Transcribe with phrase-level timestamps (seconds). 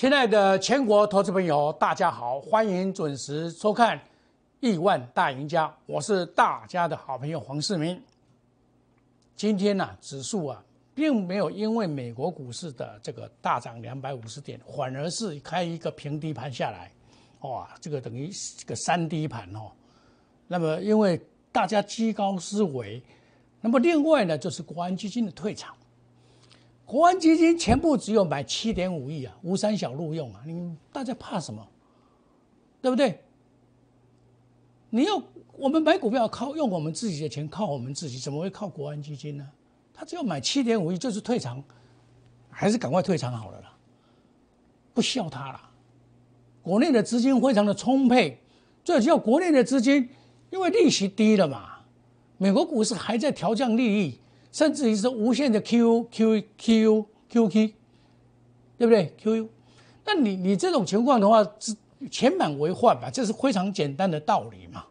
[0.00, 3.98] 亲爱的全国投资朋友，大家好，欢迎准时收看
[4.60, 8.02] 《亿万大赢家》，我是大家的好朋友黄世明。
[9.36, 10.64] 今天呢，指数啊，
[10.94, 16.90] 并没有因为美国股市的这个大涨两百五十点，反而是开一个平低盘下来，
[17.42, 19.70] 哇，这个等于这个三低盘哦。
[20.48, 21.20] 那么，因为
[21.52, 23.02] 大家居高思维，
[23.60, 25.76] 那么另外呢，就是国安基金的退场。
[26.90, 31.64] 国安基金全部只有买七点五亿啊，吴三小路用啊，你大家怕什么？
[32.82, 33.22] 对不对？
[34.88, 35.22] 你要
[35.52, 39.48] 我们买股票靠用我们自己的钱，靠我们自己，怎么会靠国安基金呢？
[39.94, 41.62] 他只要买七点五亿就是退场，
[42.50, 43.72] 还是赶快退场好了啦，
[44.92, 45.60] 不需要他了。
[46.60, 48.36] 国内的资金非常的充沛，
[48.82, 50.08] 最主要国内的资金
[50.50, 51.82] 因为利息低了嘛，
[52.36, 54.18] 美国股市还在调降利率。
[54.52, 57.72] 甚至于是无限的 Q Q Q Q Q，
[58.78, 59.48] 对不对？Q U，
[60.04, 61.74] 那你你这种情况的话，是
[62.10, 64.84] 钱满为患吧，这是非常简单的道理嘛。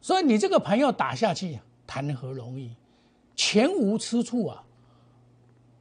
[0.00, 2.70] 所以你这个盘要打下去，谈何容易？
[3.34, 4.62] 钱无吃处啊！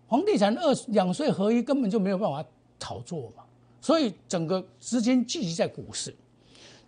[0.07, 2.43] 房地产二两税合一根本就没有办法
[2.79, 3.43] 炒作嘛。
[3.81, 6.15] 所以整个资金聚集在股市。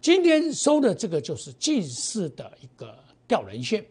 [0.01, 2.97] 今天收的这个就是近似的一个
[3.27, 3.85] 吊人线。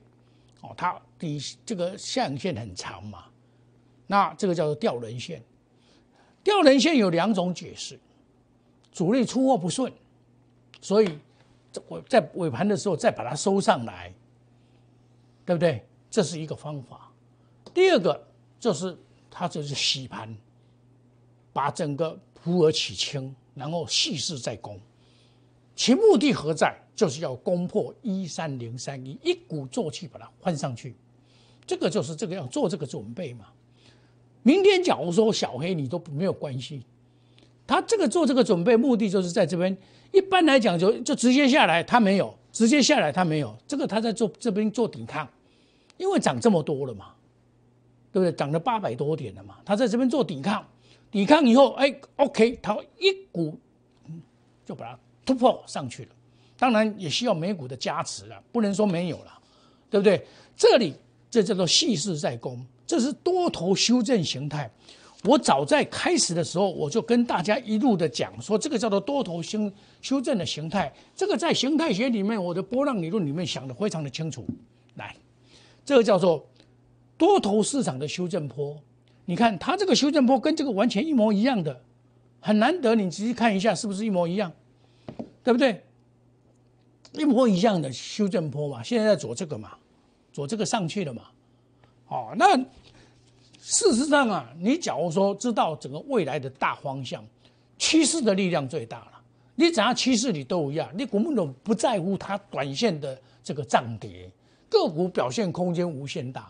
[0.61, 3.25] 哦，它底这个下影线很长嘛，
[4.06, 5.42] 那这个叫做吊人线。
[6.42, 7.98] 吊人线有两种解释：
[8.91, 9.92] 主力出货不顺，
[10.81, 11.19] 所以
[11.86, 14.12] 我在尾盘的时候再把它收上来，
[15.44, 15.86] 对不对？
[16.11, 17.12] 这是一个方法。
[17.72, 18.27] 第二个
[18.58, 18.98] 就是
[19.31, 20.34] 它就是洗盘，
[21.53, 24.81] 把整个普洱起清，然后细势再攻，
[25.81, 26.78] 其目的何在？
[26.95, 30.95] 就是要攻破一三零三一，一鼓作气把它换上去，
[31.67, 33.47] 这个就是这个要做这个准备嘛。
[34.42, 36.84] 明天假如说小黑你都没有关系，
[37.66, 39.75] 他这个做这个准备目的就是在这边。
[40.12, 45.26] 一般来讲就就直接下来，他没有直接下来，他没有这个他在做这边做抵抗，
[45.97, 47.15] 因为涨这么多了嘛，
[48.12, 48.32] 对不对？
[48.32, 50.62] 涨了八百多点了嘛，他在这边做抵抗，
[51.10, 53.59] 抵抗以后，哎，OK，他一股
[54.66, 54.99] 就把它
[55.31, 56.09] 突破上去了。
[56.59, 59.39] 当然也需要美股的加持了，不能说没有了，
[59.89, 60.27] 对不对？
[60.57, 60.93] 这里
[61.31, 64.69] 这叫做细势在攻，这是多头修正形态。
[65.23, 69.71] 我早在开始的时候，我就跟大家一路的讲说，这个叫做多头修
[70.03, 70.93] 修正的形态。
[71.15, 74.45] 这个在形态学里面，我的波浪理论里面想的非常的清楚。
[74.97, 75.15] 来，
[75.85, 76.45] 这个叫做
[77.17, 78.77] 多头市场的修正坡。
[79.27, 81.81] 你看它这个修正坡跟这个完全一模一样的，
[82.41, 82.97] 很难得。
[82.97, 84.53] 你仔细看一下，是不是一模一样？
[85.43, 85.83] 对不对？
[87.12, 89.73] 一模一样的修正坡嘛，现在在走这个嘛，
[90.33, 91.23] 走这个上去了嘛，
[92.06, 92.56] 哦，那
[93.59, 97.25] 事实上啊，你假如说知道整个未来的大方向，
[97.79, 99.21] 趋势的力量最大了，
[99.56, 104.31] 你怎样趋势你都一样，你股民都不在乎它短线的这个涨跌，
[104.69, 106.49] 个股表现空间无限大。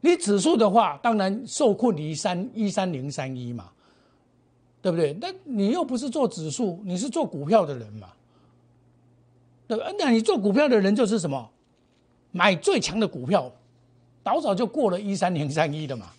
[0.00, 3.72] 你指数的话，当然受困于三一三零三一嘛，
[4.84, 5.16] 对不对？
[5.18, 8.08] 那你又不是做指数，你是做股票的人嘛。
[9.66, 9.86] 对吧？
[9.98, 11.50] 那你做股票的人就是什么？
[12.32, 13.50] 买最强的股票，
[14.22, 16.10] 早早就过了一三零三一的嘛。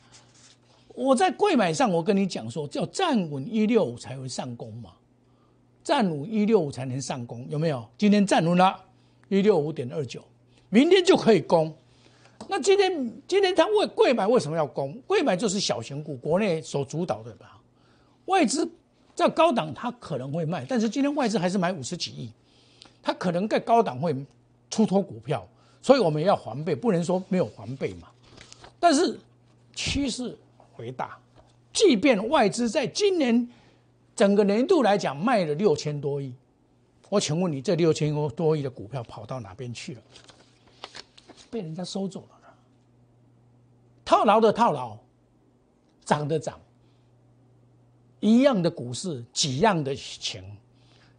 [0.95, 4.93] 我在贵买上，我跟你讲说，叫站稳一六五才会上攻嘛，
[5.83, 7.87] 站稳一六五才能上攻，有没有？
[7.99, 8.75] 今天站稳了，
[9.29, 10.23] 一六五点二九，
[10.69, 11.71] 明天就可以攻。
[12.49, 14.99] 那今天今天他为贵买为什么要攻？
[15.05, 17.54] 贵买就是小型股，国内所主导的吧。
[18.25, 18.69] 外资
[19.13, 22.31] 在高档，它可能会卖，但是今天外资还是买五十几亿。
[23.01, 24.15] 它可能在高档会
[24.69, 25.47] 出脱股票，
[25.81, 28.07] 所以我们要防备，不能说没有防备嘛。
[28.79, 29.19] 但是
[29.75, 30.35] 趋势
[30.73, 31.17] 回大，
[31.71, 33.47] 即便外资在今年
[34.15, 36.33] 整个年度来讲卖了六千多亿，
[37.09, 40.01] 我请问你，这六千多亿的股票跑到哪边去了？
[41.51, 42.28] 被人家收走了。
[44.03, 44.97] 套牢的套牢，
[46.03, 46.59] 涨的涨，
[48.25, 50.43] 一样的股市，几样的情。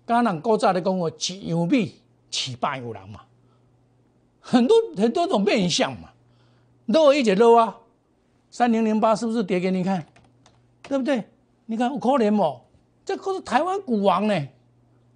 [0.05, 2.01] 刚刚高炸的跟我起牛币
[2.31, 3.21] 起霸有狼嘛，
[4.41, 6.11] 很多很多种面相嘛，
[6.87, 7.79] 漏一节漏啊，
[8.51, 10.05] 三零零八是不是跌给你看？
[10.83, 11.23] 对不对？
[11.67, 12.63] 你看我可怜哦，
[13.05, 14.49] 这可是台湾股王呢，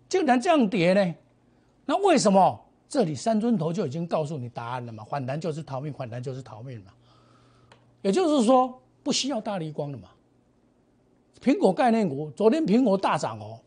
[0.09, 1.15] 竟然这样跌呢？
[1.87, 2.67] 那为什么？
[2.89, 6.93] 这里三尊头就已经告诉你答案了嘛，反弹就是逃命，反弹就是逃命嘛。
[8.03, 10.09] 也就是说，不需要大力光了嘛。
[11.41, 13.59] 苹果概念股，昨天苹果大涨哦，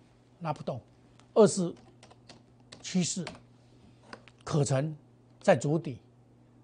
[0.41, 0.79] 拉不动。
[1.33, 1.73] 二是
[2.81, 3.25] 趋势
[4.43, 4.95] 可成，
[5.41, 5.97] 在主底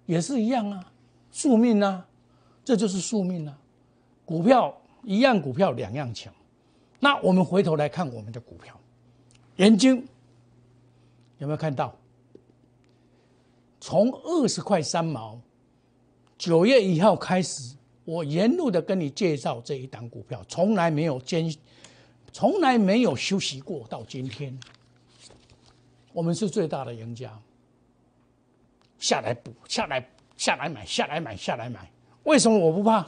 [0.06, 0.92] 也是一样啊，
[1.32, 2.06] 宿命啊，
[2.64, 3.58] 这就是宿命啊。
[4.26, 6.32] 股票一样，股票两样强，
[7.00, 8.80] 那我们回头来看我们的股票，
[9.56, 9.96] 研究
[11.40, 11.96] 有没有看到？
[13.82, 15.40] 从二十块三毛，
[16.38, 17.76] 九月一号开始，
[18.10, 21.54] 我沿路的跟你介绍这一档股票，从来没有间，
[22.34, 23.86] 从来没有休息过。
[23.88, 24.60] 到今天，
[26.12, 27.32] 我们是最大的赢家。
[28.98, 30.04] 下来补，下来
[30.36, 31.88] 下来买，下来买，下来买。
[32.24, 33.08] 为什么我不怕？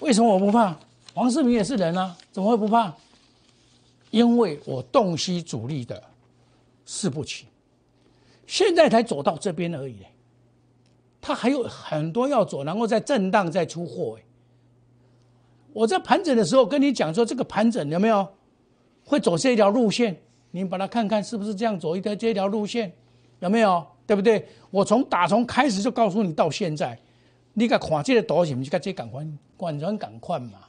[0.00, 0.74] 为什么我不怕？
[1.12, 2.94] 黄世明也是人啊，怎么会不怕？
[4.10, 6.02] 因为我洞悉主力的
[6.86, 7.48] 四不起。
[8.46, 9.98] 现在才走到这边而已，
[11.20, 14.16] 他还有很多要走，然后再震荡再出货。
[14.18, 14.24] 哎，
[15.72, 18.26] 我在盘整的时候跟你讲说，这个盘整有没有
[19.04, 20.16] 会走这条路线？
[20.52, 22.92] 你把它看看是不是这样走一条这条路线？
[23.40, 23.86] 有没有？
[24.06, 24.46] 对不对？
[24.70, 26.96] 我从打从开始就告诉你到现在，
[27.54, 28.70] 你个看这个多是不是？
[28.70, 29.26] 个这赶快，
[29.58, 30.60] 完全赶快嘛！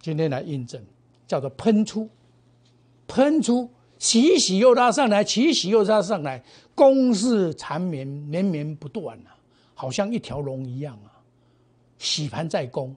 [0.00, 0.82] 今天来印证，
[1.26, 2.08] 叫做喷出，
[3.06, 3.68] 喷出。
[3.98, 6.42] 起起又拉上来，起起又拉上来，
[6.74, 9.34] 攻势缠绵绵绵不断啊，
[9.74, 11.08] 好像一条龙一样啊，
[11.98, 12.94] 洗盘在攻，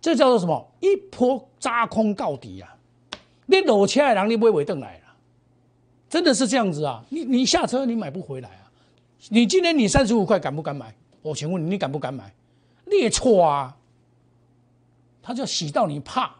[0.00, 0.68] 这叫做什么？
[0.80, 2.76] 一波扎空到底啊！
[3.46, 5.04] 你落车的人你不会尾登来了，
[6.08, 7.04] 真的是这样子啊！
[7.08, 8.70] 你你下车你买不回来啊！
[9.28, 10.94] 你今天你三十五块敢不敢买？
[11.20, 12.32] 我请问你，你敢不敢买？
[12.86, 13.76] 列错啊！
[15.20, 16.34] 他就洗到你怕，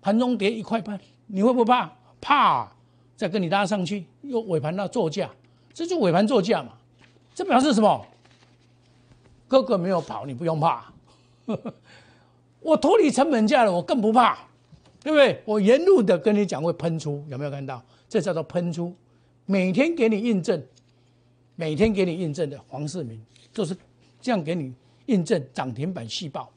[0.00, 1.92] 盘中跌一块半，你会不怕？
[2.20, 2.72] 怕。
[3.18, 5.28] 再跟你拉上去，又尾盘那做价，
[5.74, 6.74] 这就尾盘做价嘛。
[7.34, 8.06] 这表示什么？
[9.48, 10.84] 哥哥没有跑，你不用怕。
[12.62, 14.38] 我脱离成本价了，我更不怕，
[15.02, 15.42] 对不对？
[15.44, 17.82] 我沿路的跟你讲会喷出，有没有看到？
[18.08, 18.94] 这叫做喷出，
[19.46, 20.62] 每天给你印证，
[21.56, 23.20] 每天给你印证的黄世明
[23.52, 23.76] 就是
[24.20, 24.72] 这样给你
[25.06, 26.48] 印证涨停板细胞。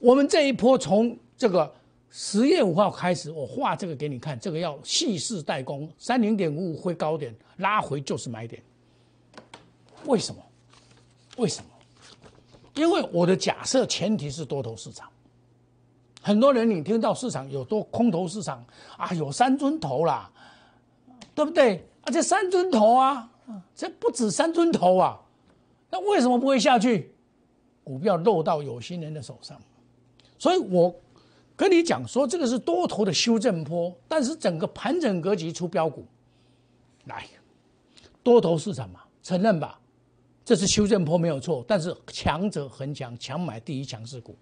[0.00, 1.72] 我们这一波从这个。
[2.16, 8.62] 十月五号开始，我画这个给你看，这个要细势代工，三零点五五会高点，拉回就是买点。
[10.06, 10.40] 为什么？
[11.38, 11.68] 为什么？
[12.76, 15.10] 因为我的假设前提是多头市场。
[16.22, 18.64] 很多人你听到市场有多空头市场
[18.96, 20.30] 啊，有三尊头啦，
[21.34, 21.84] 对不对？
[22.02, 23.28] 而且三尊头啊，
[23.74, 25.20] 这不止三尊头啊，
[25.90, 27.12] 那为什么不会下去？
[27.82, 29.60] 股票落到有心人的手上，
[30.38, 30.94] 所以我。
[31.56, 36.04] 跟你讲说，这个是多头的修正坡，但是整个盘整格局出标股，
[37.04, 37.26] 来，
[38.22, 39.78] 多头市场嘛，承认吧，
[40.44, 44.36] 这是修正坡没有错，但是强者恒强，强买第一强势股，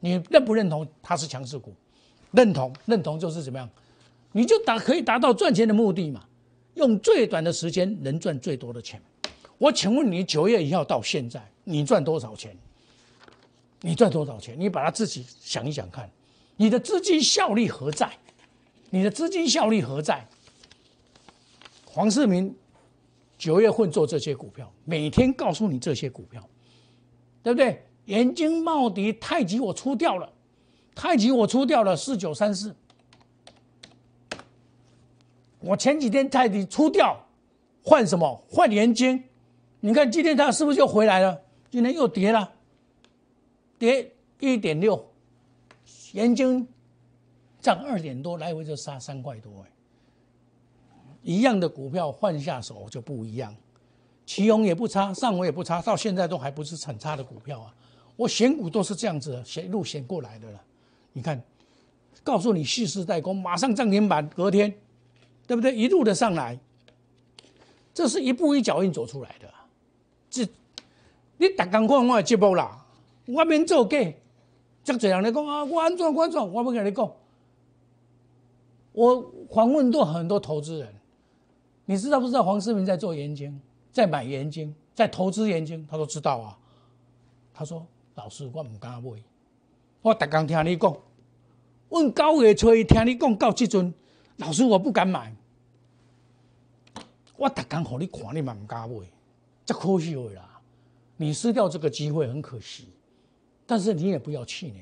[0.00, 1.74] 你认不认同它是强势股？
[2.32, 3.66] 认同，认同就是怎么样，
[4.32, 6.22] 你就达可以达到赚钱的目的嘛，
[6.74, 9.00] 用最短的时间能赚最多的钱。
[9.56, 12.54] 我请问你，九月一号到现在，你赚多少钱？
[13.80, 14.54] 你赚多少钱？
[14.60, 16.10] 你把它自己想一想看。
[16.58, 18.12] 你的资金效率何在？
[18.90, 20.28] 你的资金效率何在？
[21.86, 22.54] 黄世明
[23.38, 26.46] 九月份做这些股票，每天告诉你这些股票，
[27.42, 27.82] 对不对？
[28.06, 30.30] 盐津茂迪太极我出掉了，
[30.94, 32.74] 太极我出掉了四九三四。
[35.60, 37.24] 我前几天太极出掉，
[37.82, 38.44] 换什么？
[38.48, 39.22] 换盐津。
[39.80, 41.40] 你看今天它是不是就回来了？
[41.70, 42.52] 今天又跌了，
[43.78, 45.07] 跌一点六。
[46.12, 46.64] 研究
[47.60, 49.70] 涨二点多，来回就杀三块多哎，
[51.22, 53.54] 一样的股票换下手就不一样。
[54.24, 57.74] 奇宏也不差，上尾也不差，到现在都还不是很差的股票啊。
[58.14, 60.62] 我选股都是这样子选路选过来的了。
[61.12, 61.42] 你看，
[62.22, 64.72] 告诉你蓄势待攻，马上涨停板，隔天，
[65.46, 65.74] 对不对？
[65.74, 66.58] 一路的上来，
[67.94, 69.48] 这是一步一脚印走出来的。
[70.28, 70.46] 这
[71.38, 72.84] 你打刚看我的节目啦，
[73.26, 73.98] 我免做假。
[74.88, 77.12] 像这样来讲啊，我安怎我安怎，我不跟你讲。
[78.92, 80.94] 我访问过很多投资人，
[81.84, 83.60] 你知道不知道黄世明在做盐金，
[83.92, 86.58] 在买盐金，在投资盐金，他都知道啊。
[87.52, 89.10] 他说：“老师，我唔敢买，
[90.00, 90.96] 我特刚听你讲，
[91.90, 93.92] 问九月初听你讲到这阵，
[94.36, 95.36] 老师我不敢买。
[97.36, 98.96] 我特刚和你看，你嘛唔敢买，
[99.66, 100.62] 这可惜啦，
[101.18, 102.88] 你失掉这个机会很可惜。”
[103.70, 104.80] 但是你也不要气馁，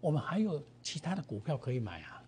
[0.00, 2.20] 我们还有其他的股票可以买啊！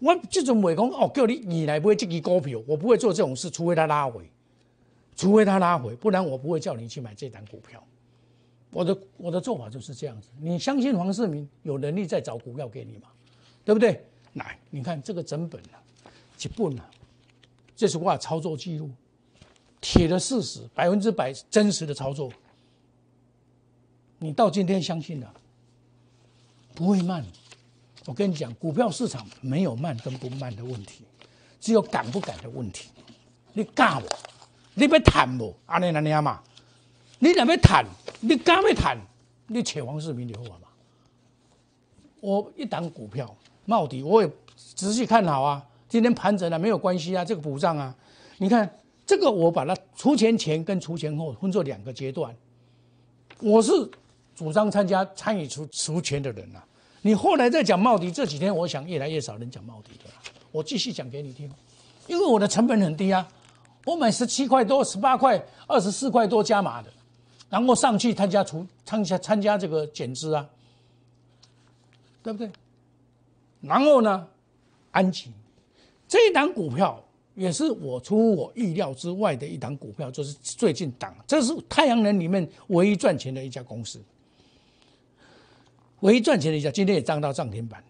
[0.00, 4.28] 我这种美工哦，叫你你来不会这支股票，我不会做这种事，除非他拉回，
[5.14, 7.80] 除非他拉回，不然我不会叫你去买这单股票。
[8.72, 13.08] 我的我的做法就是这样子，你相信黄世明有能力再找股票给你吗？
[13.64, 14.04] 对不对？
[14.32, 15.78] 来，你看这个整本啊，
[16.42, 16.90] 一本啊，
[17.76, 18.90] 这是我的操作记录，
[19.80, 22.32] 铁的事实，百分之百真实的操作。
[24.24, 25.30] 你到今天相信了，
[26.74, 27.22] 不会慢。
[28.06, 31.04] 我跟你讲，股票市场没有慢跟不慢的问题，
[31.60, 32.88] 只有敢不敢的问题。
[33.52, 34.08] 你敢不？
[34.72, 35.54] 你要谈不？
[35.66, 36.40] 安尼安尼嘛？
[37.18, 37.84] 你若要谈，
[38.20, 38.96] 你敢要谈？
[39.48, 40.68] 你扯黄世明就好嘛。
[42.20, 45.62] 我一档股票冒底，我也仔细看好啊。
[45.86, 47.94] 今天盘整了没有关系啊，这个补涨啊。
[48.38, 52.34] 你看这个，我把它出钱前跟出钱后分作两个阶段。
[53.40, 53.70] 我是
[54.34, 56.64] 主张参加参与除除权的人啊。
[57.02, 60.14] 你后来再讲茂迪，这几天我想越来越少人讲茂迪的了。
[60.50, 61.50] 我继续讲给你听，
[62.06, 63.28] 因为我的成本很低啊，
[63.84, 66.88] 我买十七块多、十八块、二十四块多加码的，
[67.50, 70.48] 然后上去参加除参加参加这个减资啊，
[72.22, 72.50] 对不对？
[73.60, 74.26] 然后呢，
[74.92, 75.30] 安吉
[76.08, 77.02] 这一档股票
[77.34, 84.00] 也是我出乎我意料之外的一档股票，就是最近涨，这是太阳能里面唯一赚钱的一家公司。
[86.00, 87.82] 唯一赚钱的一家，今天也涨到涨停板。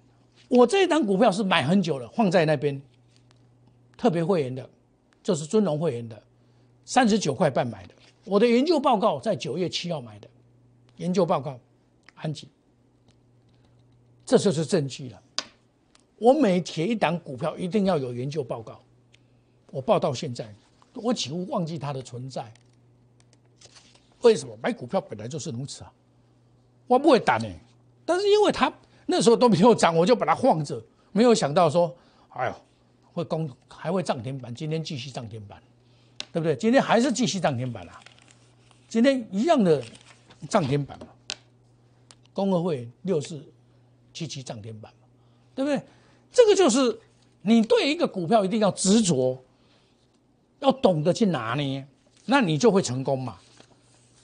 [0.48, 2.80] 我这一档股票是买很久了，放在那边，
[3.96, 4.68] 特别会员的，
[5.22, 6.22] 就是尊龙会员的，
[6.84, 7.94] 三十九块半买的。
[8.24, 10.28] 我的研究报告在九月七号买的，
[10.98, 11.58] 研究报告，
[12.14, 12.48] 安吉，
[14.24, 15.20] 这就是证据了。
[16.18, 18.80] 我每贴一档股票，一定要有研究报告。
[19.70, 20.54] 我报到现在，
[20.94, 22.52] 我几乎忘记它的存在。
[24.22, 25.92] 为什么买股票本来就是如此啊？
[26.86, 27.46] 我不会打呢。
[28.04, 28.72] 但是因为它
[29.06, 30.82] 那时候都没有涨，我就把它放着，
[31.12, 31.94] 没有想到说，
[32.30, 32.54] 哎呦，
[33.12, 35.62] 会攻还会涨停板，今天继续涨停板，
[36.32, 36.56] 对不对？
[36.56, 38.00] 今天还是继续涨停板啊，
[38.88, 39.82] 今天一样的
[40.48, 41.06] 涨停板嘛，
[42.32, 43.42] 工合会六四
[44.12, 45.06] 七七涨停板嘛，
[45.54, 45.82] 对不对？
[46.32, 46.98] 这个就是
[47.42, 49.38] 你对一个股票一定要执着，
[50.60, 51.86] 要懂得去拿捏，
[52.26, 53.38] 那你就会成功嘛。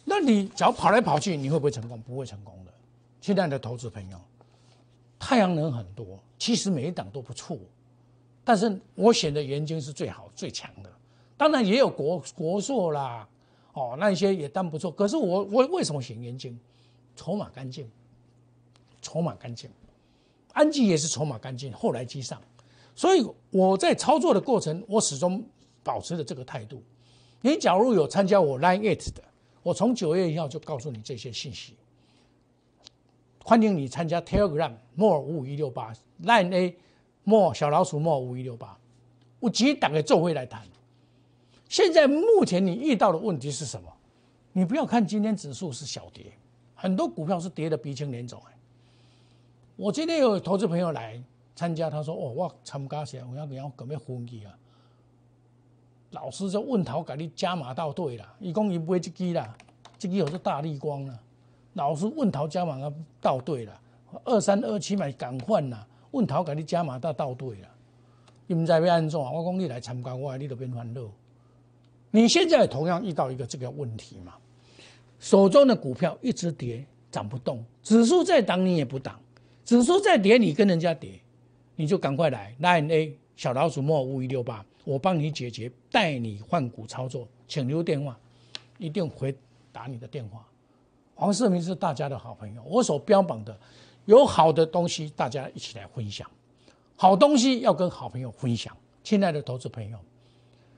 [0.04, 2.00] 那你只要跑来跑去，你会不会成功？
[2.02, 2.72] 不会成功的。
[3.20, 4.18] 亲爱的投资朋友，
[5.18, 7.58] 太阳能很多，其实每一档都不错，
[8.42, 10.90] 但是我选的元晶是最好最强的，
[11.36, 13.28] 当然也有国国硕啦，
[13.74, 14.90] 哦，那一些也当不错。
[14.90, 16.58] 可是我我为什么选元晶？
[17.14, 17.90] 筹码干净，
[19.02, 19.70] 筹码干净，
[20.52, 22.40] 安吉也是筹码干净，后来居上，
[22.94, 25.44] 所以我在操作的过程，我始终
[25.82, 26.82] 保持着这个态度。
[27.42, 29.22] 你假如有参加我 Line Eight 的，
[29.62, 31.76] 我从九月一号就告诉你这些信息。
[33.44, 35.92] 欢迎你参加 Telegram more 五五一六八
[36.22, 36.76] Line A
[37.24, 38.76] more 小老鼠 more 五一六八，
[39.38, 40.62] 我直接打给周辉来谈。
[41.68, 43.92] 现在目前你遇到的问题是什么？
[44.52, 46.26] 你不要看今天指数是小跌，
[46.74, 48.40] 很多股票是跌的鼻青脸肿。
[49.76, 51.22] 我今天有投资朋友来
[51.54, 54.52] 参加，他说：“哦，我参加起来，我要给要准备分期啊。”
[56.10, 59.56] 老师就问他，我给你加码到对了，一共一买一支啦，
[59.96, 61.18] 这支我是大力光了。
[61.74, 63.80] 老师问陶加码啊，倒对了，
[64.24, 65.86] 二三二七买赶快呐！
[66.10, 67.68] 问陶给你加码到倒对了，
[68.46, 69.30] 你们在要安怎啊？
[69.30, 71.08] 我讲你来参加我，你都变欢乐。
[72.10, 74.34] 你现在同样遇到一个这个问题嘛？
[75.20, 79.20] 手中的股票一直跌，涨不动，指数在涨你也不涨，
[79.64, 81.20] 指数在跌你跟人家跌，
[81.76, 88.18] 你就赶快来 nine A 小老鼠莫五一六八，我帮你解决，带你换股操作，请留电话，
[88.78, 89.32] 一定回
[89.70, 90.44] 打你的电话。
[91.20, 93.54] 黄世明是大家的好朋友，我所标榜的
[94.06, 96.26] 有好的东西，大家一起来分享。
[96.96, 98.74] 好东西要跟好朋友分享。
[99.04, 99.98] 亲爱的投资朋友，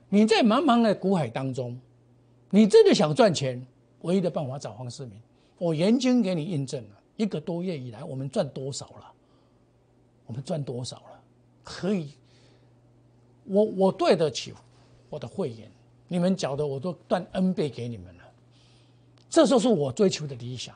[0.09, 1.79] 你在茫茫的股海当中，
[2.49, 3.65] 你真的想赚钱，
[4.01, 5.13] 唯一的办法找黄世明。
[5.57, 9.13] 我研究给你印证了，一个多月以来，我们赚多少了？
[10.25, 11.21] 我们赚多少了？
[11.63, 12.11] 可以，
[13.45, 14.53] 我我对得起
[15.09, 15.71] 我的会员，
[16.09, 18.22] 你们缴的我都赚 N 倍给你们了。
[19.33, 20.75] 这就是我追求的理想。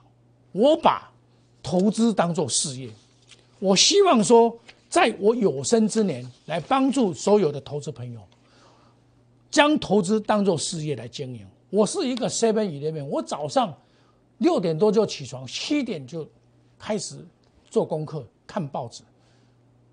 [0.51, 1.11] 我把
[1.61, 2.89] 投资当做事业，
[3.59, 4.57] 我希望说，
[4.89, 8.19] 在我有生之年来帮助所有的投资朋友，
[9.51, 11.45] 将投资当做事业来经营。
[11.69, 13.71] 我是一个 seven eleven，我早上
[14.39, 16.27] 六点多就起床，七点就
[16.79, 17.23] 开始
[17.69, 19.03] 做功课、看报纸，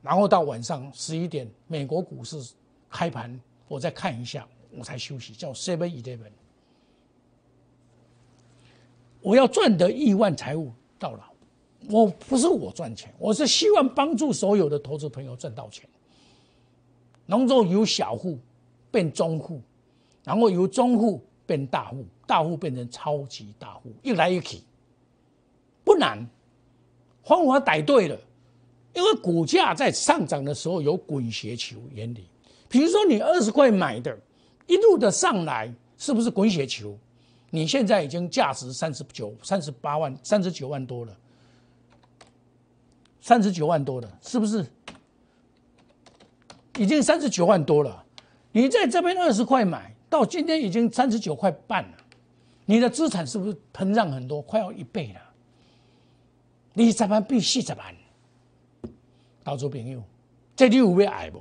[0.00, 2.42] 然后到晚上十一点，美国股市
[2.88, 6.30] 开盘，我再看一下，我才休息，叫 seven eleven。
[9.24, 11.22] 我要赚得亿万财富到老，
[11.88, 15.88] 我不是我赚钱，我是希望帮助所有的投资朋友赚到钱，
[17.24, 18.38] 能够由小户
[18.90, 19.62] 变中户，
[20.24, 24.58] 然后由中户变大户，大户变成超级大户，一来一去
[25.84, 26.18] 不难，
[27.22, 28.20] 方法逮对了，
[28.92, 32.28] 因为股价在上涨的时候有滚雪球原理，
[32.68, 34.14] 比如说你二十块买的，
[34.66, 36.94] 一路的上来，是不是滚雪球？
[37.54, 41.16] 你现在已经价值三十九、三十八万、三十九万多了，
[43.20, 44.66] 三十九万多了，是不是？
[46.78, 48.04] 已经三十九万多了。
[48.50, 51.96] 你在这边二十块买到今天已经三十九块半了，
[52.64, 55.20] 你的资产是不是膨胀很多，快要一倍了？
[56.72, 57.94] 你十万变四十万，
[59.44, 60.02] 投资朋友，
[60.56, 61.40] 这你有要爱不？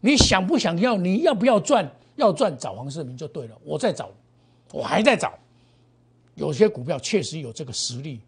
[0.00, 0.96] 你想不想要？
[0.96, 1.90] 你要不要赚？
[2.14, 3.58] 要赚找黄世明就对了。
[3.64, 4.12] 我在找，
[4.74, 5.38] 我还在找。
[6.34, 8.20] 有些股票确实有这个实力，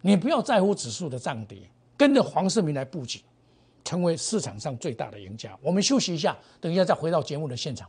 [0.00, 1.58] 你不要在乎指数的涨跌，
[1.98, 3.20] 跟着黄世明来布局，
[3.84, 5.54] 成为市场上最大的赢家。
[5.60, 7.86] 我们休息一下，等一下再回到节目的现场。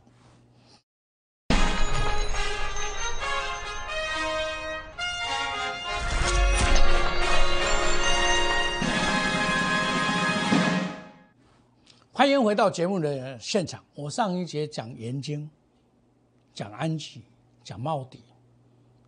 [12.12, 13.82] 欢迎回到节目的现场。
[13.94, 15.48] 我上一节讲元晶，
[16.52, 17.22] 讲安吉，
[17.64, 18.22] 讲茂迪，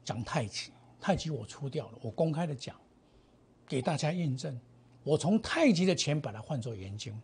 [0.04, 0.72] 讲太极。
[0.98, 2.74] 太极我出掉了，我公开的讲，
[3.68, 4.58] 给大家印证。
[5.04, 7.16] 我从太极的钱把它换作元晶，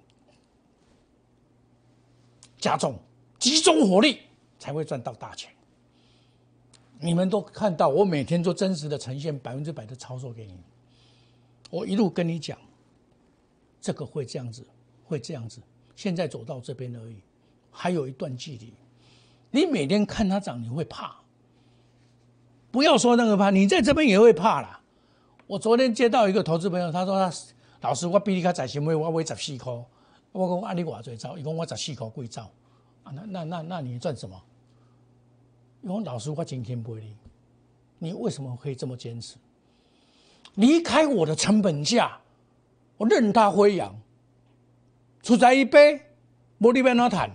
[2.59, 2.97] 加重，
[3.41, 4.21] 集中火力
[4.61, 5.51] 才会赚到大钱。
[7.01, 10.55] 你们都看到，我每天做真实的呈现百分之百的操作给你。
[11.71, 12.57] 我一路跟你讲，
[13.81, 14.65] 这个会这样子，
[15.05, 15.61] 会这样子。
[15.97, 17.17] 现在走到这边而已，
[17.73, 18.73] 还有一段距离。
[19.51, 21.22] 你每天看它涨，你会怕。
[22.73, 24.81] 不要说那个怕，你在这边也会怕啦。
[25.47, 27.15] 我昨天接到一个投资朋友，他说
[27.81, 29.71] ：“他老师，我比你较在行为，我买十四块。”
[30.33, 31.37] 我讲：“啊，你偌最招？
[31.37, 32.51] 伊讲我十四块贵招。”
[33.05, 34.43] 啊，那那那那你赚什么？
[35.83, 37.01] 伊讲老师，我今天不会
[37.99, 39.37] 你，你为什么可以这么坚持？
[40.55, 42.19] 离开我的成本价，
[42.97, 43.95] 我任他飞扬。
[45.23, 46.01] 出在一杯，
[46.59, 47.31] 无你要哪谈？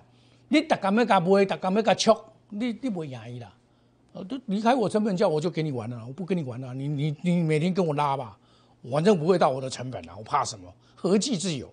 [0.48, 2.18] 你逐工要甲卖，逐工要甲出，
[2.50, 3.54] 你你袂赢伊啦。
[4.24, 6.74] 都离开我成本价，我就给你玩了，我不跟你玩了。
[6.74, 8.38] 你你你每天跟我拉吧，
[8.92, 10.72] 反正不会到我的成本了，我怕什么？
[10.96, 11.72] 何计自由？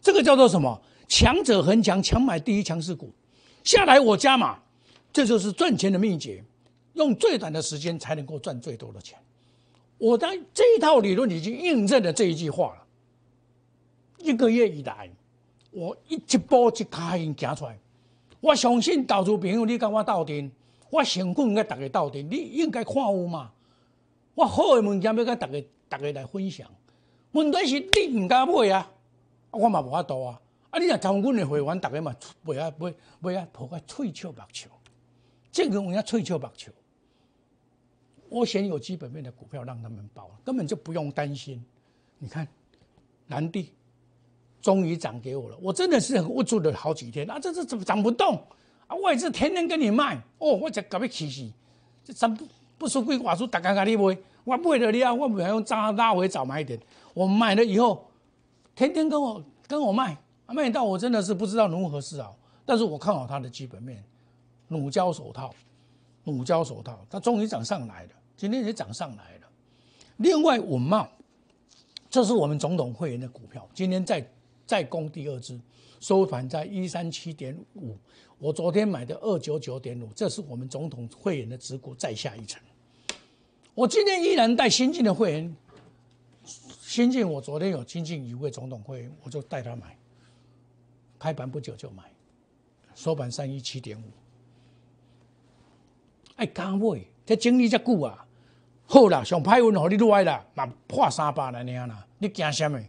[0.00, 0.80] 这个叫做什么？
[1.08, 3.10] 强者恒强，强买第一强势股，
[3.64, 4.58] 下来我加码，
[5.12, 6.44] 这就是赚钱的秘诀。
[6.94, 9.18] 用最短的时间才能够赚最多的钱。
[9.98, 12.82] 我的这一套理论已经印证了这一句话了。
[14.18, 15.10] 一个月以来。
[15.72, 17.78] 我一一步一卡印行出来，
[18.40, 20.50] 我相信投资朋友你跟我斗阵，
[20.90, 23.52] 我成功跟大家斗阵，你应该看有嘛？
[24.34, 26.68] 我好的物件要跟大家大家来分享。
[27.32, 28.90] 问题是你唔敢买啊，
[29.50, 30.40] 我嘛无法度啊。
[30.70, 34.68] 啊，你若参阮的会员，大家嘛买啊买买啊，抱个脆笑目笑，
[35.52, 36.70] 这个我要脆笑目笑。
[38.28, 41.64] 我选有基本面的股票让他们报，根本就不用担心。
[42.18, 42.46] 你看，
[43.26, 43.72] 南地。
[44.62, 47.40] 终于涨给我了，我真的是很无助了好几天啊！
[47.40, 48.38] 这这怎么涨不动
[48.90, 48.96] 啊？
[48.96, 51.48] 外资天天跟你卖哦，我才搞要气死！
[52.04, 52.44] 这三不
[52.76, 56.78] 不说贵话说大家给你买，我买了你啊，我不要用渣拉回早买一点。
[57.14, 58.10] 我买了以后，
[58.74, 60.16] 天天跟我跟我卖，
[60.48, 62.36] 卖到我真的是不知道如何是好。
[62.66, 64.02] 但是我看好它的基本面，
[64.68, 65.54] 乳胶手套，
[66.24, 69.46] 乳胶手套，它终于涨上来了，今天也涨上来了。
[70.16, 71.08] 另外稳茂，
[72.10, 74.28] 这是我们总统会员的股票，今天再。
[74.66, 75.58] 再攻第二支，
[76.00, 77.96] 收盘在一三七点五。
[78.38, 82.60] 我昨天买的二九九点五，这是我们总统会员的持股再下一层。
[83.74, 85.56] 我今天依然带新进的会员，
[86.80, 89.96] 新进我昨天有新进一位总统会员，我就带他买。
[91.18, 92.10] 开盘不久就买，
[92.94, 94.04] 收盘三一七点五。
[96.36, 98.26] 哎，刚买，这经历这久啊，
[98.86, 102.82] 好啦，上派运好你来啦，嘛破三百了那啦，你惊什么？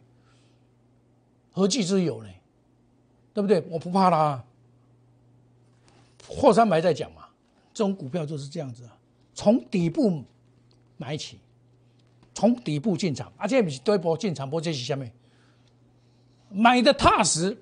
[1.52, 2.30] 何惧之有呢？
[3.34, 3.63] 对不对？
[3.70, 4.44] 我不怕啦。
[6.28, 7.24] 货三白在讲嘛，
[7.74, 8.98] 这种股票就是这样子啊，
[9.34, 10.24] 从底部
[10.98, 11.39] 买起，
[12.34, 15.06] 从底部进场，而且不是多波进场，波这是什么？
[16.50, 17.58] 买的踏实，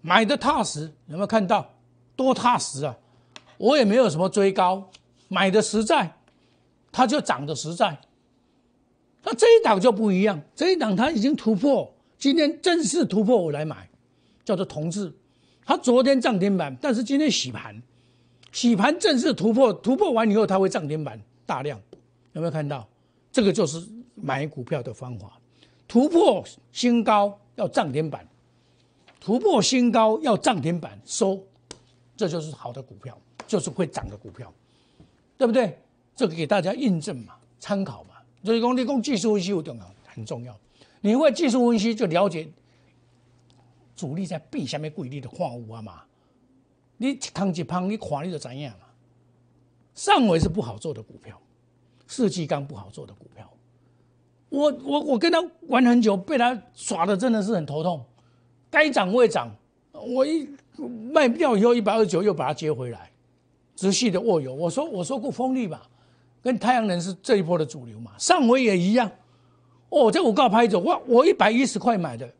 [0.00, 1.70] 买的踏实，有没有看到？
[2.16, 2.96] 多踏实啊！
[3.58, 4.90] 我也没有什么追高，
[5.28, 6.16] 买的实在，
[6.90, 7.96] 它就涨的实在。
[9.22, 11.94] 那这一档就不一样，这一档它已经突破。
[12.18, 13.88] 今天正式突破，我来买，
[14.48, 15.12] 叫做同志。
[15.66, 17.82] 它昨天涨停板，但是今天洗盘，
[18.50, 21.78] 洗盘正式突破，突破完以后它会涨停板大量，
[22.32, 22.88] 有没有看到？
[23.30, 25.38] 这个就是买股票的方法，
[25.86, 28.26] 突破新高要涨停板，
[29.20, 31.38] 突破新高要涨停板收，
[32.16, 34.50] 这就是好的股票，就是会涨的股票，
[35.36, 35.78] 对不对？
[36.16, 38.14] 这个给大家印证嘛，参考嘛。
[38.42, 40.58] 所以讲，你讲技术分析有重要，很重要。
[41.02, 42.48] 你会技术分析就了解
[43.98, 46.02] 主力在避下面规律的矿物啊嘛？
[46.98, 48.86] 你一康一胖，你看你就知影嘛。
[49.92, 51.36] 上尾是不好做的股票，
[52.06, 53.52] 世纪钢不好做的股票，
[54.50, 58.04] 我我我跟他玩很久，被他耍的真的是很头痛，
[58.70, 59.52] 该涨未涨，
[59.90, 60.48] 我一
[61.12, 63.10] 卖掉以后一百二十九又把它接回来，
[63.74, 64.54] 直系的握有。
[64.54, 65.90] 我说我说过风力吧，
[66.40, 69.10] 跟太阳能是这一波的主流嘛，上回也一样。
[69.88, 72.32] 哦，这我告拍走，我我一百一十块买的，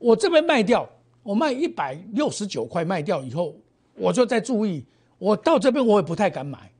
[0.00, 0.88] 我这边卖掉，
[1.22, 3.54] 我卖一百六十九块卖掉以后，
[3.94, 4.84] 我就在注意，
[5.18, 6.72] 我到这边我也不太敢买。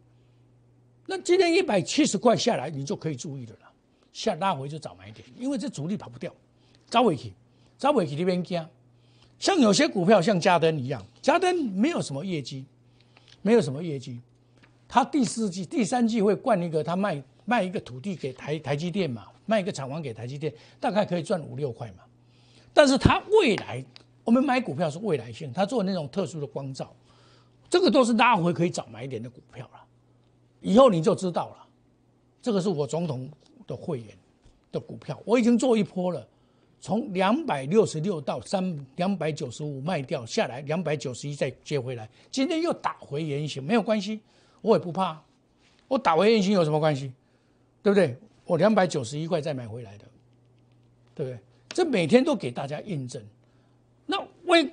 [1.06, 3.70] 那今天一百七十块下来，你就可以注意的了。
[4.12, 6.34] 下拉回就早买点，因为这主力跑不掉，
[6.88, 7.32] 早回去，
[7.76, 8.68] 早回去那边加。
[9.38, 12.64] 像有些股票像嘉登一样，嘉登没有什么业绩，
[13.42, 14.20] 没有什么业绩，
[14.88, 22.04] 他第四季、第三季会灌一个，他卖卖一个土地给台台积电嘛，卖一个厂房给台积电，大概可以赚五六块嘛。
[22.72, 23.84] 但是他未来，
[24.24, 26.94] 我们买股票是未来性，他做那种特殊的光照，
[27.68, 29.80] 这个都是拉回可以早买一点的股票了。
[30.60, 31.66] 以后你就知道了，
[32.40, 33.30] 这个是我总统。
[33.66, 34.08] 的会员
[34.72, 36.26] 的股票，我已经做一波了，
[36.80, 44.18] 从两百六十六到三两百九十五卖掉下来，两百九十一再接回来，今天又打回原形，没有关系，
[44.60, 45.22] 我也不怕，
[45.86, 47.12] 我打回原形有什么关系？
[47.80, 48.18] 对不对？
[48.44, 50.04] 我两百九十一块再买回来的，
[51.14, 51.38] 对不对？
[51.70, 53.22] 这每天都给大家印证。
[54.06, 54.70] 那为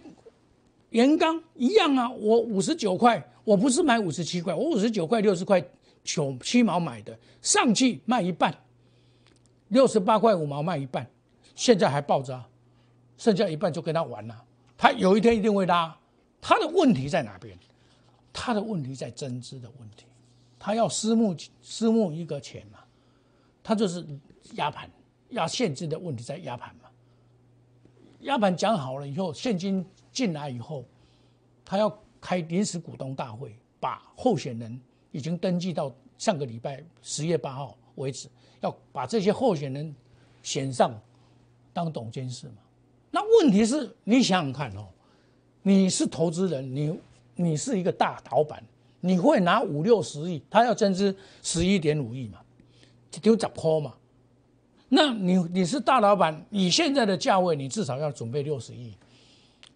[0.90, 5.64] 元刚一样啊，我五十九块，我不是买五十七块，我五十九块六十块
[6.04, 8.54] 九七毛买的，上去卖一半。
[9.70, 11.06] 六十八块五毛卖一半，
[11.54, 12.46] 现在还爆炸，
[13.18, 14.44] 剩下一半就跟他玩了。
[14.78, 15.96] 他有一天一定会拉，
[16.40, 17.58] 他的问题在哪边？
[18.32, 20.06] 他的问题在增资的问题，
[20.58, 22.80] 他要私募私募一个钱嘛，
[23.62, 24.06] 他就是
[24.54, 24.90] 压盘，
[25.32, 26.87] 压限制的问题在压盘嘛。
[28.22, 30.84] 压盘讲好了以后，现金进来以后，
[31.64, 34.80] 他要开临时股东大会，把候选人
[35.12, 38.28] 已经登记到上个礼拜十月八号为止。
[38.62, 39.96] 要把这些候选人
[40.42, 41.00] 选上
[41.72, 42.56] 当董监事嘛？
[43.12, 44.88] 那问题是你想想看哦，
[45.62, 47.00] 你是投资人，你
[47.36, 48.64] 你是一个大老板，
[49.00, 52.40] 你会拿五六十亿，他要增资十一点五亿嘛，
[53.22, 53.94] 丢十块嘛？
[54.90, 58.94] 那你你是大老板，你现在的价位，你至少要准备六十亿。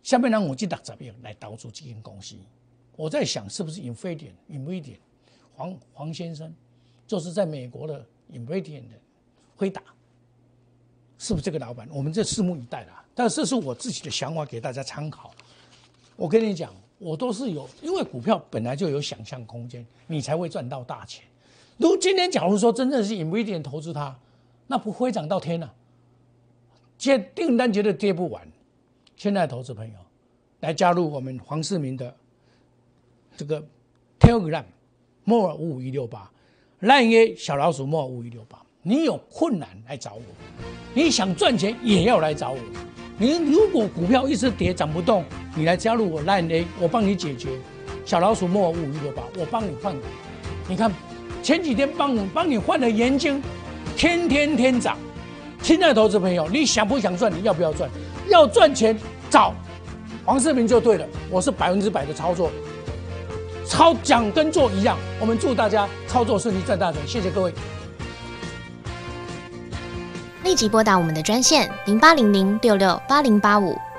[0.03, 2.35] 下面呢，我就打怎么样来投资基金公司。
[2.95, 4.97] 我在想，是不是引飞点、引飞点？
[5.55, 6.53] 黄黄先生
[7.05, 8.05] 就是在美国的。
[8.33, 8.95] Invidian 的
[9.57, 9.81] 回答
[11.17, 11.85] 是不是这个老板？
[11.91, 13.03] 我们这拭目以待啦。
[13.13, 15.31] 但这是我自己的想法，给大家参考。
[16.15, 21.25] 我跟你讲，我都是有，因为股票本来就有想象空间，你才会赚到大钱。
[21.75, 24.17] 如今天假如说真正是 Invidian 投资它，
[24.71, 25.69] 那不会涨到天了，
[26.97, 28.41] 接订单绝对接不完。
[29.17, 29.93] 现在投资朋友
[30.61, 32.15] 来加入我们黄世明的
[33.35, 33.61] 这个
[34.17, 34.63] Telegram
[35.25, 36.31] more 五五一六八。
[36.79, 40.21] 烂约小老鼠莫五一六八，你有困难来找我，
[40.93, 42.59] 你想赚钱也要来找我。
[43.17, 47.49] 你如果股票一直跌涨不动，你来加入我烂 A，，我帮你解决。
[48.05, 49.93] 小老鼠莫五一六八，我帮你换。
[50.69, 50.89] 你看
[51.43, 53.43] 前几天帮我帮你换了盐金，
[54.01, 54.97] 天天天涨。
[55.61, 57.31] 亲爱的投资朋友，你想不想赚？
[57.31, 57.87] 你要不要赚？
[58.29, 58.97] 要赚钱
[59.29, 59.53] 找
[60.25, 62.49] 黄世明就对了，我是百分之百的操作。
[63.63, 67.53] 操讲跟做一样，我们祝大家操作顺利赚大钱，谢谢各位。
[70.43, 73.77] 立即拨打我们的专线零八零零六六八零八五